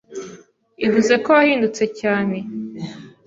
ivuze 0.85 1.13
ko 1.23 1.29
wahindutse 1.37 1.83
yane 2.03 2.39